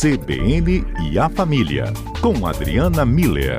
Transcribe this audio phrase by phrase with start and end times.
[0.00, 3.58] CBN e a Família, com Adriana Miller.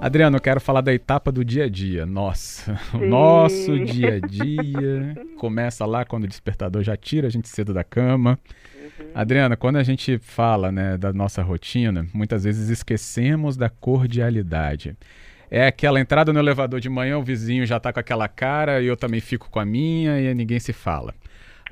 [0.00, 2.06] Adriano, eu quero falar da etapa do dia a dia.
[2.06, 2.98] Nossa, Sim.
[2.98, 7.74] o nosso dia a dia começa lá quando o despertador já tira a gente cedo
[7.74, 8.38] da cama.
[8.76, 9.06] Uhum.
[9.12, 14.96] Adriana, quando a gente fala né, da nossa rotina, muitas vezes esquecemos da cordialidade.
[15.50, 18.86] É aquela entrada no elevador de manhã, o vizinho já está com aquela cara e
[18.86, 21.14] eu também fico com a minha e ninguém se fala.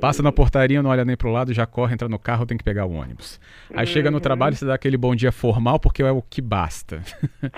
[0.03, 2.65] Passa na portaria, não olha nem pro lado, já corre, entra no carro, tem que
[2.65, 3.39] pegar o ônibus.
[3.73, 4.21] Aí chega no uhum.
[4.21, 7.01] trabalho, você dá aquele bom dia formal, porque é o que basta.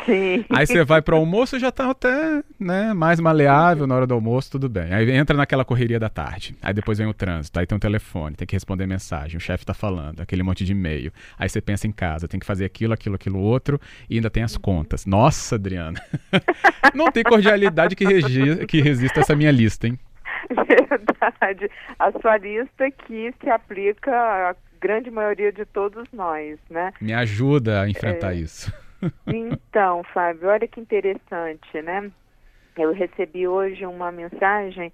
[0.04, 0.44] Sim.
[0.50, 4.12] Aí você vai para o almoço, já tá até né, mais maleável na hora do
[4.12, 4.92] almoço, tudo bem.
[4.92, 6.54] Aí entra naquela correria da tarde.
[6.60, 9.64] Aí depois vem o trânsito, aí tem um telefone, tem que responder mensagem, o chefe
[9.64, 11.10] tá falando, aquele monte de e-mail.
[11.38, 14.42] Aí você pensa em casa, tem que fazer aquilo, aquilo, aquilo outro, e ainda tem
[14.42, 15.06] as contas.
[15.06, 15.98] Nossa, Adriana.
[16.94, 19.98] não tem cordialidade que, regi que resista essa minha lista, hein?
[20.66, 21.70] Verdade.
[21.98, 24.12] A sua lista que se aplica
[24.50, 26.92] à grande maioria de todos nós, né?
[27.00, 28.36] Me ajuda a enfrentar é...
[28.36, 28.72] isso.
[29.26, 32.10] Então, Fábio, olha que interessante, né?
[32.74, 34.90] Eu recebi hoje uma mensagem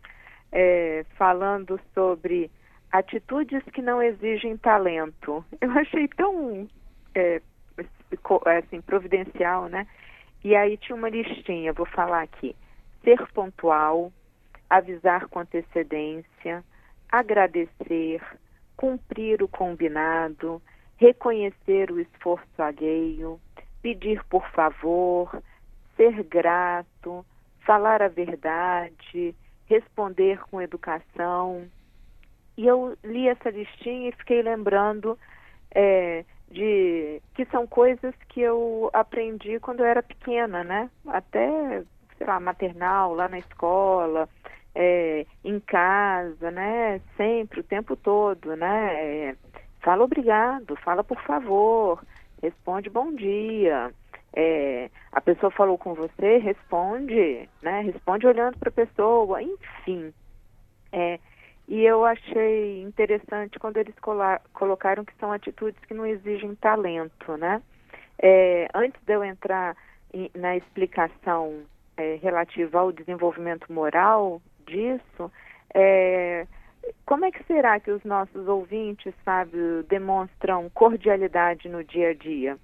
[0.50, 2.50] é, falando sobre
[2.91, 5.44] atitudes que não exigem talento.
[5.60, 6.69] Eu achei tão
[7.14, 7.41] é,
[8.58, 9.86] assim, providencial, né?
[10.42, 12.56] E aí tinha uma listinha, vou falar aqui.
[13.05, 14.12] Ser pontual,
[14.70, 16.64] avisar com antecedência,
[17.10, 18.22] agradecer,
[18.76, 20.62] cumprir o combinado,
[20.96, 23.41] reconhecer o esforço alheio,
[23.82, 25.42] pedir por favor,
[25.96, 27.26] ser grato,
[27.66, 29.34] falar a verdade,
[29.66, 31.68] responder com educação.
[32.56, 35.18] E eu li essa listinha e fiquei lembrando
[35.74, 40.91] é, de que são coisas que eu aprendi quando eu era pequena, né?
[41.06, 41.82] Até,
[42.18, 44.28] sei lá, maternal, lá na escola,
[44.74, 47.00] é, em casa, né?
[47.16, 48.94] Sempre, o tempo todo, né?
[48.94, 49.36] É,
[49.80, 52.03] fala obrigado, fala por favor,
[52.42, 53.92] responde bom dia.
[54.32, 57.80] É, a pessoa falou com você, responde, né?
[57.82, 60.12] Responde olhando para a pessoa, enfim.
[60.92, 61.19] É,
[61.66, 63.94] e eu achei interessante quando eles
[64.53, 67.62] colocaram que são atitudes que não exigem talento, né?
[68.22, 69.76] É, antes de eu entrar
[70.34, 71.62] na explicação
[71.97, 75.31] é, relativa ao desenvolvimento moral disso,
[75.75, 76.47] é,
[77.04, 79.56] como é que será que os nossos ouvintes, sabe,
[79.88, 82.56] demonstram cordialidade no dia a dia?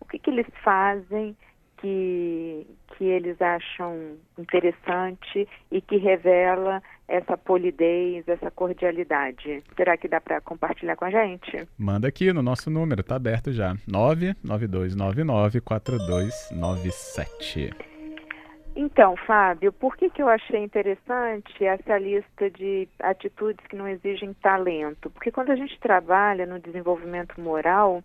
[0.00, 1.36] O que, que eles fazem
[1.76, 2.66] que,
[2.96, 9.62] que eles acham interessante e que revela essa polidez, essa cordialidade?
[9.76, 11.68] Será que dá para compartilhar com a gente?
[11.78, 13.76] Manda aqui no nosso número, tá aberto já.
[13.86, 17.89] 99299 4297.
[18.74, 24.32] Então, Fábio, por que, que eu achei interessante essa lista de atitudes que não exigem
[24.34, 25.10] talento?
[25.10, 28.02] Porque quando a gente trabalha no desenvolvimento moral,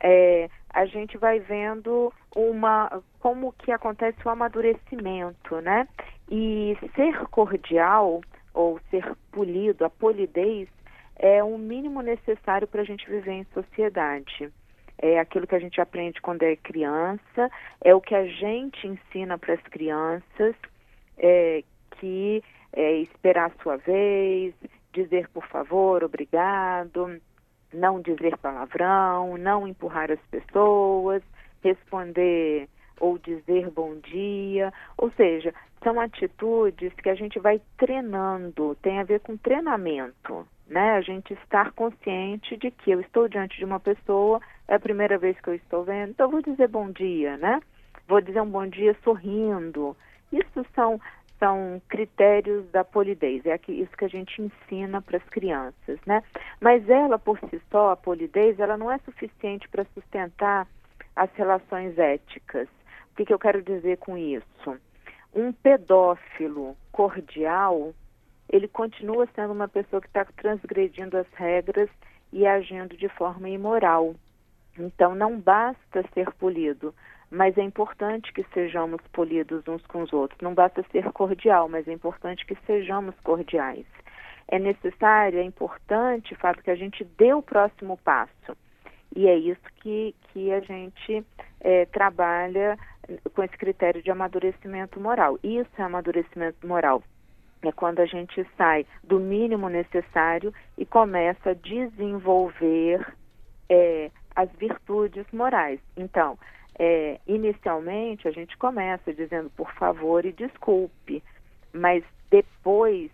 [0.00, 5.88] é, a gente vai vendo uma como que acontece o amadurecimento, né?
[6.30, 8.20] E ser cordial
[8.52, 10.68] ou ser polido, a polidez,
[11.16, 14.52] é o mínimo necessário para a gente viver em sociedade
[14.98, 17.50] é aquilo que a gente aprende quando é criança,
[17.82, 20.54] é o que a gente ensina para as crianças,
[21.18, 21.62] é,
[21.98, 24.54] que é esperar a sua vez,
[24.92, 27.20] dizer por favor, obrigado,
[27.72, 31.22] não dizer palavrão, não empurrar as pessoas,
[31.62, 32.68] responder
[33.00, 39.04] ou dizer bom dia, ou seja, são atitudes que a gente vai treinando, tem a
[39.04, 40.92] ver com treinamento, né?
[40.92, 45.18] A gente estar consciente de que eu estou diante de uma pessoa, é a primeira
[45.18, 47.60] vez que eu estou vendo, então vou dizer bom dia, né?
[48.06, 49.96] Vou dizer um bom dia sorrindo.
[50.32, 51.00] Isso são
[51.38, 56.22] são critérios da polidez, é isso que a gente ensina para as crianças, né?
[56.60, 60.66] Mas ela por si só, a polidez, ela não é suficiente para sustentar
[61.14, 62.68] as relações éticas.
[63.12, 64.78] O que, que eu quero dizer com isso?
[65.34, 67.92] Um pedófilo cordial
[68.48, 71.88] ele continua sendo uma pessoa que está transgredindo as regras
[72.32, 74.14] e agindo de forma imoral.
[74.78, 76.94] Então, não basta ser polido,
[77.30, 80.40] mas é importante que sejamos polidos uns com os outros.
[80.40, 83.86] Não basta ser cordial, mas é importante que sejamos cordiais.
[84.48, 88.56] É necessário, é importante, fato que a gente dê o próximo passo.
[89.16, 91.24] E é isso que, que a gente
[91.60, 92.76] é, trabalha
[93.32, 95.38] com esse critério de amadurecimento moral.
[95.42, 97.02] Isso é amadurecimento moral
[97.68, 103.06] é quando a gente sai do mínimo necessário e começa a desenvolver
[103.68, 105.80] é, as virtudes morais.
[105.96, 106.38] Então,
[106.78, 111.22] é, inicialmente a gente começa dizendo por favor e desculpe,
[111.72, 113.10] mas depois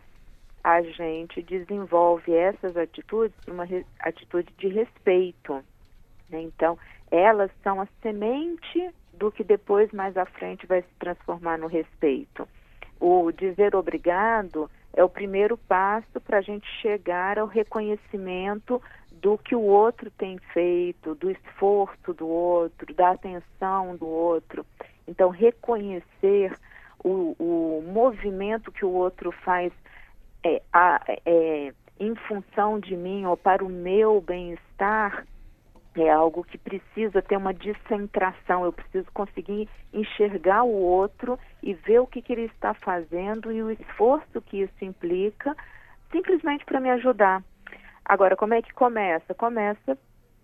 [0.63, 3.67] a gente desenvolve essas atitudes para uma
[4.01, 5.55] atitude de respeito.
[6.29, 6.43] Né?
[6.43, 6.79] Então,
[7.11, 12.47] elas são a semente do que depois, mais à frente, vai se transformar no respeito.
[13.01, 18.83] O dizer obrigado é o primeiro passo para a gente chegar ao reconhecimento
[19.13, 24.67] do que o outro tem feito, do esforço do outro, da atenção do outro.
[25.09, 26.53] Então, reconhecer
[27.03, 29.73] o, o movimento que o outro faz
[30.45, 35.27] é, a, é, em função de mim ou para o meu bem-estar
[35.97, 38.65] é algo que precisa ter uma descentração.
[38.65, 43.63] Eu preciso conseguir enxergar o outro e ver o que, que ele está fazendo e
[43.63, 45.57] o esforço que isso implica,
[46.13, 47.43] simplesmente para me ajudar.
[48.05, 49.35] Agora, como é que começa?
[49.35, 49.99] Começa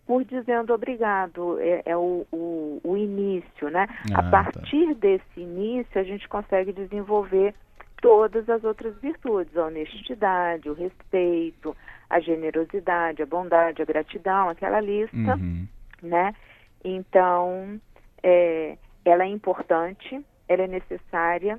[0.07, 3.89] por dizendo obrigado, é, é o, o, o, início, né?
[4.15, 4.31] Ah, a tá.
[4.31, 4.95] partir tá.
[5.01, 7.55] desse início, a gente consegue desenvolver
[8.01, 11.77] todas as outras virtudes, a honestidade, o respeito,
[12.09, 15.67] a generosidade, a bondade, a gratidão, aquela lista, uhum.
[16.03, 16.35] né?
[16.85, 17.81] Então,
[18.23, 21.59] é, ela é importante, ela é necessária,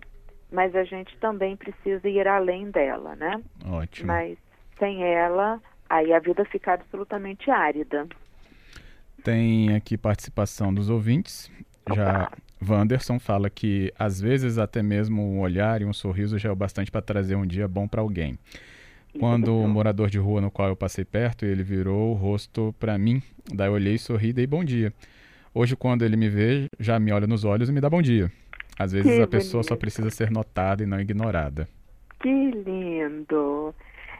[0.51, 3.41] mas a gente também precisa ir além dela, né?
[3.65, 4.07] Ótimo.
[4.07, 4.37] Mas
[4.79, 8.07] sem ela, aí a vida fica absolutamente árida.
[9.23, 11.51] Tem aqui participação dos ouvintes.
[11.93, 12.29] Já
[12.61, 16.55] Wanderson fala que às vezes até mesmo um olhar e um sorriso já é o
[16.55, 18.37] bastante para trazer um dia bom para alguém.
[19.19, 22.97] Quando o morador de rua no qual eu passei perto, ele virou o rosto para
[22.97, 23.21] mim,
[23.51, 24.93] daí eu olhei, sorri e dei bom dia.
[25.53, 28.31] Hoje, quando ele me vê, já me olha nos olhos e me dá bom dia.
[28.77, 31.67] Às vezes que a pessoa só precisa ser notada e não ignorada.
[32.19, 33.73] Que lindo!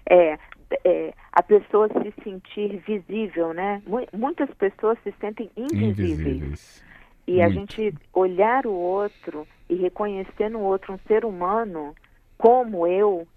[0.10, 0.38] É,
[0.84, 3.82] é, a pessoa se sentir visível, né?
[4.14, 6.20] Muitas pessoas se sentem invisíveis.
[6.20, 6.84] invisíveis.
[7.28, 7.46] E Muito.
[7.46, 11.94] a gente olhar o outro e reconhecer no outro um ser humano
[12.38, 13.28] como eu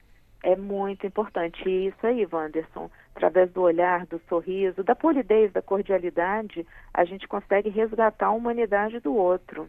[0.42, 1.68] é muito importante.
[1.68, 7.26] E isso aí, Wanderson, através do olhar, do sorriso, da polidez, da cordialidade, a gente
[7.28, 9.68] consegue resgatar a humanidade do outro.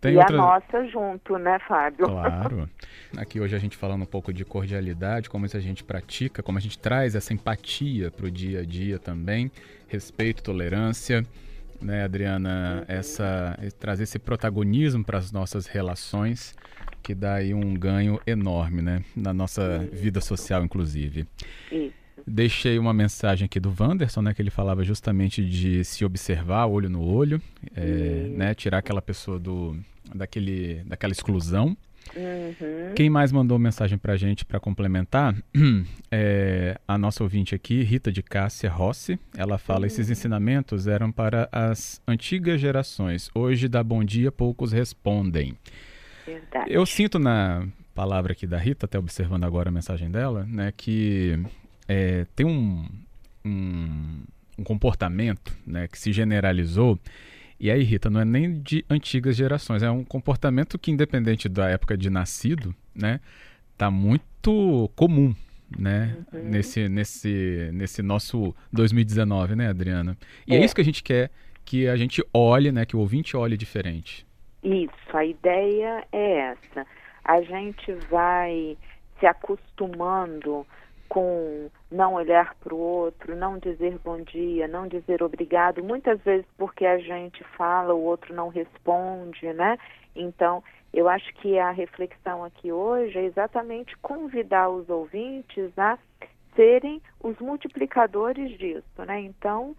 [0.00, 0.34] Tem e outra...
[0.34, 2.06] a nossa junto, né, Fábio?
[2.06, 2.68] Claro.
[3.18, 6.56] Aqui hoje a gente falando um pouco de cordialidade, como isso a gente pratica, como
[6.56, 9.50] a gente traz essa empatia para o dia a dia também,
[9.88, 11.24] respeito, tolerância,
[11.80, 16.54] né, Adriana, essa trazer esse protagonismo para as nossas relações,
[17.02, 21.26] que dá aí um ganho enorme, né, na nossa vida social, inclusive.
[21.70, 22.00] Isso.
[22.26, 26.88] Deixei uma mensagem aqui do Wanderson, né, que ele falava justamente de se observar olho
[26.88, 27.40] no olho,
[27.74, 29.76] é, né, tirar aquela pessoa do,
[30.14, 31.76] daquele, daquela exclusão.
[32.14, 32.94] Uhum.
[32.96, 35.34] Quem mais mandou mensagem para a gente para complementar
[36.10, 39.18] é a nossa ouvinte aqui, Rita de Cássia Rossi.
[39.36, 39.86] Ela fala: uhum.
[39.86, 43.30] esses ensinamentos eram para as antigas gerações.
[43.34, 45.56] Hoje, dá bom dia, poucos respondem.
[46.26, 46.72] Verdade.
[46.72, 51.38] Eu sinto na palavra aqui da Rita, até observando agora a mensagem dela, né, que
[51.86, 52.88] é, tem um,
[53.44, 54.22] um,
[54.58, 56.98] um comportamento né, que se generalizou
[57.60, 61.68] e aí, Rita, não é nem de antigas gerações, é um comportamento que, independente da
[61.68, 63.20] época de nascido, né,
[63.76, 65.34] tá muito comum,
[65.78, 66.42] né, uhum.
[66.44, 70.16] nesse, nesse, nesse nosso 2019, né, Adriana?
[70.46, 70.58] E é.
[70.58, 71.30] é isso que a gente quer
[71.62, 74.26] que a gente olhe, né, que o ouvinte olhe diferente.
[74.62, 76.86] Isso, a ideia é essa.
[77.24, 78.76] A gente vai
[79.20, 80.66] se acostumando
[81.10, 86.46] com não olhar para o outro, não dizer bom dia, não dizer obrigado, muitas vezes
[86.56, 89.76] porque a gente fala, o outro não responde, né?
[90.14, 90.62] Então,
[90.94, 95.98] eu acho que a reflexão aqui hoje é exatamente convidar os ouvintes a
[96.54, 99.20] serem os multiplicadores disso, né?
[99.20, 99.74] Então,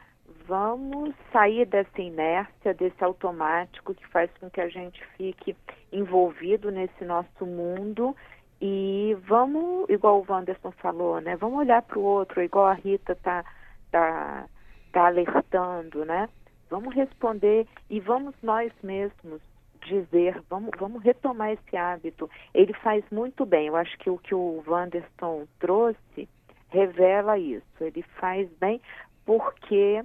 [0.45, 5.55] vamos sair dessa inércia, desse automático que faz com que a gente fique
[5.93, 8.13] envolvido nesse nosso mundo
[8.61, 11.35] e vamos, igual o Wanderson falou, né?
[11.35, 13.43] Vamos olhar para o outro, igual a Rita tá,
[13.89, 14.45] tá,
[14.91, 16.29] tá alertando, né?
[16.69, 19.41] Vamos responder e vamos nós mesmos
[19.83, 22.29] dizer, vamos, vamos retomar esse hábito.
[22.53, 23.67] Ele faz muito bem.
[23.67, 26.29] Eu acho que o que o Wanderson trouxe
[26.69, 27.65] revela isso.
[27.79, 28.79] Ele faz bem
[29.25, 30.03] porque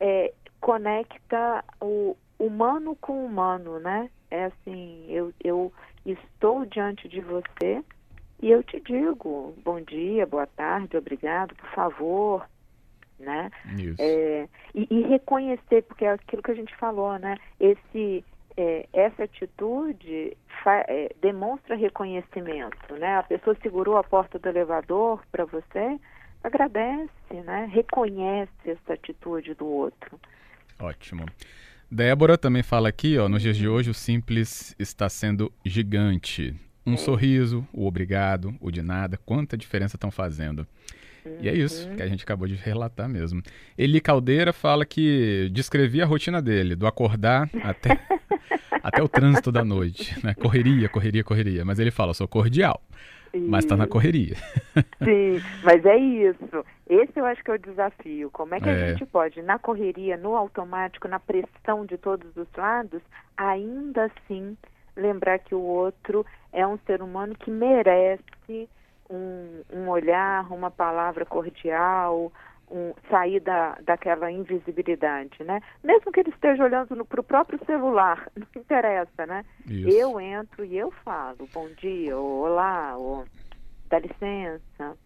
[0.00, 4.08] é, conecta o humano com humano, né?
[4.30, 5.70] É assim, eu, eu
[6.06, 7.84] estou diante de você
[8.40, 12.48] e eu te digo, bom dia, boa tarde, obrigado, por favor,
[13.18, 13.50] né?
[13.76, 14.00] Isso.
[14.00, 17.36] É, e, e, reconhecer, porque é aquilo que a gente falou, né?
[17.58, 18.24] Esse,
[18.56, 23.16] é, essa atitude fa, é, demonstra reconhecimento, né?
[23.16, 25.98] A pessoa segurou a porta do elevador para você,
[26.44, 27.68] agradece, né?
[27.72, 30.18] Reconhece essa atitude do outro.
[30.78, 31.26] Ótimo.
[31.90, 36.54] Débora também fala aqui, ó, nos dias de hoje o simples está sendo gigante.
[36.88, 40.66] Um sorriso, o obrigado, o de nada, quanta diferença estão fazendo.
[41.40, 41.96] E é isso uhum.
[41.96, 43.42] que a gente acabou de relatar mesmo.
[43.76, 48.00] Eli Caldeira fala que descrevia a rotina dele, do acordar até,
[48.82, 50.18] até o trânsito da noite.
[50.24, 50.34] Né?
[50.34, 51.64] Correria, correria, correria.
[51.64, 52.80] Mas ele fala, sou cordial.
[53.34, 54.36] Mas está na correria.
[55.04, 56.64] Sim, mas é isso.
[56.88, 58.30] Esse eu acho que é o desafio.
[58.30, 58.72] Como é que é.
[58.72, 63.02] a gente pode, na correria, no automático, na pressão de todos os lados,
[63.36, 64.56] ainda assim
[64.98, 68.68] lembrar que o outro é um ser humano que merece
[69.08, 72.32] um, um olhar, uma palavra cordial,
[72.70, 75.60] um, sair da, daquela invisibilidade, né?
[75.82, 79.44] Mesmo que ele esteja olhando para o próprio celular, não interessa, né?
[79.66, 79.88] Isso.
[79.88, 83.24] Eu entro e eu falo, bom dia, ou olá, ou
[83.88, 84.96] dá licença,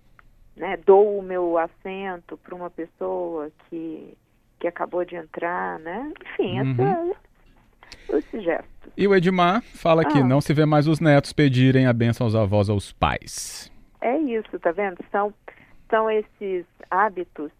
[0.57, 0.77] né?
[0.85, 4.17] Dou o meu assento para uma pessoa que,
[4.59, 6.13] que acabou de entrar, né?
[6.21, 7.13] Enfim, uhum.
[8.11, 8.72] essa, esse gesto.
[8.97, 10.05] E o Edmar fala ah.
[10.05, 13.71] que não se vê mais os netos pedirem a benção aos avós aos pais.
[14.01, 14.99] É isso, tá vendo?
[15.11, 15.33] São,
[15.89, 17.51] são esses hábitos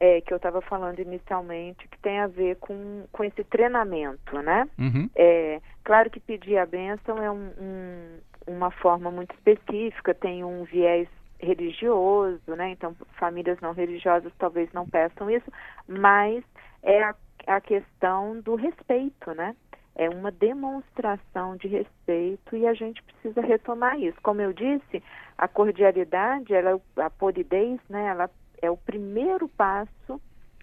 [0.00, 4.68] é, que eu estava falando inicialmente, que tem a ver com, com esse treinamento, né?
[4.78, 5.10] Uhum.
[5.16, 10.64] É, claro que pedir a benção é um, um, uma forma muito específica, tem um
[10.64, 11.08] viés
[11.40, 12.70] religioso, né?
[12.70, 15.50] Então, famílias não religiosas talvez não peçam isso,
[15.86, 16.44] mas
[16.82, 17.14] é a,
[17.46, 19.54] a questão do respeito, né?
[19.98, 24.16] É uma demonstração de respeito e a gente precisa retomar isso.
[24.22, 25.02] Como eu disse,
[25.36, 28.30] a cordialidade, ela, a polidez, né, ela
[28.62, 30.20] é o primeiro passo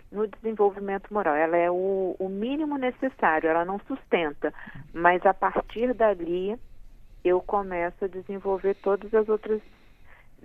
[0.10, 1.36] no desenvolvimento moral.
[1.36, 4.54] Ela é o, o mínimo necessário, ela não sustenta,
[4.94, 6.58] mas a partir dali
[7.24, 9.62] eu começo a desenvolver todas as outras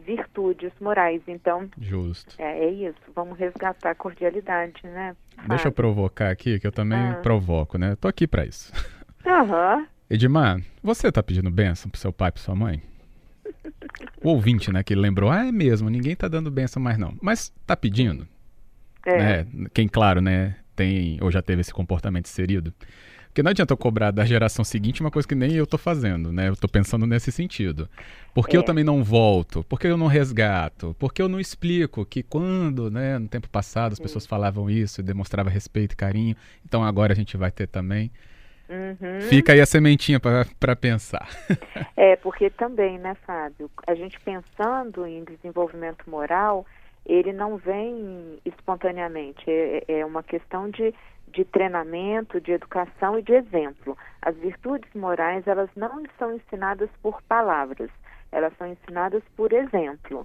[0.05, 1.23] virtudes morais.
[1.27, 2.35] Então, Justo.
[2.39, 2.99] É, é isso.
[3.15, 5.17] Vamos resgatar a cordialidade, né?
[5.49, 7.21] Deixa eu provocar aqui, que eu também ah.
[7.23, 7.97] provoco, né?
[7.97, 8.73] tô aqui para isso.
[9.27, 9.87] Aham.
[10.09, 12.83] Edmar, você tá pedindo bênção pro seu pai e pra sua mãe?
[14.23, 17.15] O ouvinte, né, que lembrou, ah, é mesmo, ninguém tá dando bênção mais não.
[17.23, 18.27] Mas tá pedindo?
[19.07, 19.45] É.
[19.45, 19.47] Né?
[19.73, 22.73] Quem, claro, né, tem ou já teve esse comportamento inserido.
[23.31, 26.33] Porque não adianta eu cobrar da geração seguinte uma coisa que nem eu tô fazendo,
[26.33, 26.49] né?
[26.49, 27.89] Eu tô pensando nesse sentido.
[28.35, 28.59] Por que é.
[28.59, 29.63] eu também não volto?
[29.63, 30.97] Por que eu não resgato?
[30.99, 35.01] Por que eu não explico que quando, né, no tempo passado as pessoas falavam isso
[35.01, 38.11] e demonstrava respeito e carinho, então agora a gente vai ter também.
[38.69, 39.21] Uhum.
[39.23, 41.29] Fica aí a sementinha para pensar.
[41.97, 46.65] É, porque também, né, Fábio, a gente pensando em desenvolvimento moral,
[47.05, 50.95] ele não vem espontaneamente, é, é uma questão de
[51.31, 53.97] de treinamento, de educação e de exemplo.
[54.23, 57.91] As virtudes morais, elas não são ensinadas por palavras,
[58.33, 60.25] elas são ensinadas por exemplo.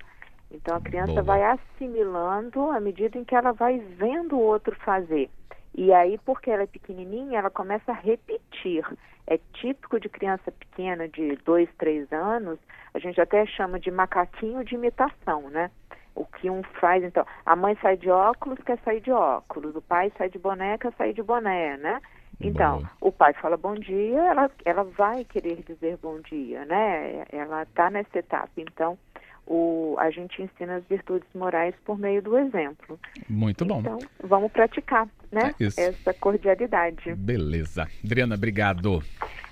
[0.51, 1.23] Então a criança Boa.
[1.23, 5.29] vai assimilando à medida em que ela vai vendo o outro fazer.
[5.77, 8.85] E aí, porque ela é pequenininha, ela começa a repetir.
[9.27, 12.59] É típico de criança pequena, de dois, três anos,
[12.93, 15.69] a gente até chama de macaquinho de imitação, né?
[16.15, 19.81] O que um faz, então, a mãe sai de óculos, quer sair de óculos, o
[19.81, 22.01] pai sai de boné, quer sair de boné, né?
[22.39, 22.91] Então, Boa.
[23.01, 27.25] o pai fala bom dia, ela, ela vai querer dizer bom dia, né?
[27.31, 28.49] Ela está nessa etapa.
[28.57, 28.97] Então,
[29.45, 32.99] o, a gente ensina as virtudes morais por meio do exemplo.
[33.29, 33.79] Muito bom.
[33.79, 35.53] Então, vamos praticar, né?
[35.59, 37.13] É Essa cordialidade.
[37.15, 37.87] Beleza.
[38.03, 39.01] Adriana, obrigado.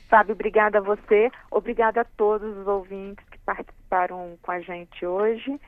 [0.09, 1.31] Fábio, obrigada a você.
[1.51, 5.59] Obrigada a todos os ouvintes que participaram com a gente hoje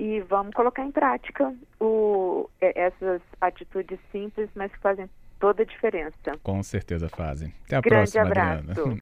[0.00, 6.38] e vamos colocar em prática o, essas atitudes simples, mas que fazem toda a diferença.
[6.42, 7.52] Com certeza fazem.
[7.66, 8.70] Até a Grande próxima, abraço.
[8.70, 8.74] Adriana.